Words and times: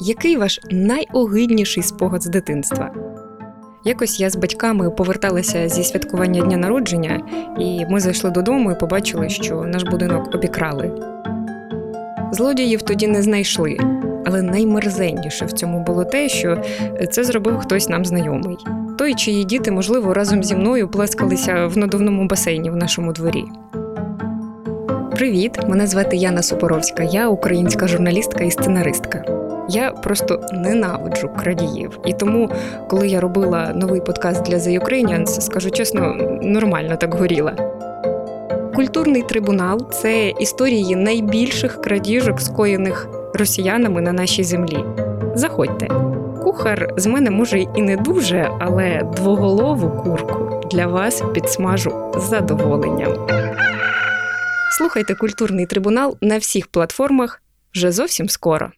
Який 0.00 0.36
ваш 0.36 0.60
найогидніший 0.70 1.82
спогад 1.82 2.22
з 2.22 2.26
дитинства? 2.26 2.90
Якось 3.84 4.20
я 4.20 4.30
з 4.30 4.36
батьками 4.36 4.90
поверталася 4.90 5.68
зі 5.68 5.84
святкування 5.84 6.40
дня 6.40 6.56
народження, 6.56 7.22
і 7.58 7.86
ми 7.86 8.00
зайшли 8.00 8.30
додому 8.30 8.72
і 8.72 8.78
побачили, 8.78 9.28
що 9.28 9.64
наш 9.64 9.82
будинок 9.82 10.34
обікрали. 10.34 10.92
Злодіїв 12.32 12.82
тоді 12.82 13.06
не 13.06 13.22
знайшли, 13.22 13.78
але 14.24 14.42
наймерзенніше 14.42 15.44
в 15.44 15.52
цьому 15.52 15.80
було 15.80 16.04
те, 16.04 16.28
що 16.28 16.62
це 17.10 17.24
зробив 17.24 17.58
хтось 17.58 17.88
нам 17.88 18.04
знайомий. 18.04 18.56
Той, 18.98 19.14
чиї 19.14 19.44
діти, 19.44 19.70
можливо, 19.70 20.14
разом 20.14 20.44
зі 20.44 20.54
мною 20.54 20.88
плескалися 20.88 21.66
в 21.66 21.78
надувному 21.78 22.26
басейні 22.26 22.70
в 22.70 22.76
нашому 22.76 23.12
дворі. 23.12 23.44
Привіт! 25.16 25.58
Мене 25.68 25.86
звати 25.86 26.16
Яна 26.16 26.42
Супоровська, 26.42 27.02
я 27.02 27.28
українська 27.28 27.88
журналістка 27.88 28.44
і 28.44 28.50
сценаристка. 28.50 29.41
Я 29.68 29.90
просто 29.90 30.40
ненавиджу 30.52 31.30
крадіїв. 31.38 31.98
І 32.04 32.12
тому, 32.12 32.50
коли 32.88 33.08
я 33.08 33.20
робила 33.20 33.72
новий 33.74 34.00
подкаст 34.00 34.42
для 34.42 34.56
The 34.56 34.84
Ukrainians, 34.84 35.26
скажу 35.26 35.70
чесно, 35.70 36.14
нормально 36.42 36.96
так 36.96 37.14
горіла. 37.14 37.56
Культурний 38.74 39.22
трибунал 39.22 39.90
це 39.90 40.28
історії 40.28 40.96
найбільших 40.96 41.80
крадіжок, 41.80 42.40
скоєних 42.40 43.08
росіянами 43.34 44.00
на 44.00 44.12
нашій 44.12 44.44
землі. 44.44 44.84
Заходьте. 45.34 45.88
Кухар 46.42 46.88
з 46.96 47.06
мене 47.06 47.30
може 47.30 47.58
і 47.58 47.82
не 47.82 47.96
дуже, 47.96 48.50
але 48.60 49.02
двоголову 49.16 49.90
курку 49.90 50.68
для 50.70 50.86
вас 50.86 51.22
підсмажу 51.34 52.12
з 52.16 52.22
задоволенням. 52.22 53.12
Слухайте 54.78 55.14
культурний 55.14 55.66
трибунал 55.66 56.16
на 56.20 56.38
всіх 56.38 56.66
платформах 56.66 57.42
вже 57.74 57.92
зовсім 57.92 58.28
скоро. 58.28 58.70